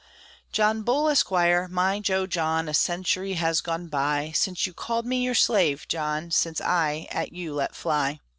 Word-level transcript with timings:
John 0.51 0.81
Bull, 0.81 1.09
Esquire, 1.09 1.67
my 1.69 1.99
jo 1.99 2.25
John, 2.25 2.67
A 2.67 2.73
century 2.73 3.33
has 3.33 3.61
gone 3.61 3.85
by, 3.87 4.31
Since 4.33 4.65
you 4.65 4.73
called 4.73 5.05
me 5.05 5.23
your 5.23 5.35
slave, 5.35 5.85
John, 5.87 6.31
Since 6.31 6.59
I 6.59 7.07
at 7.11 7.33
you 7.33 7.53
let 7.53 7.75
fly. 7.75 8.19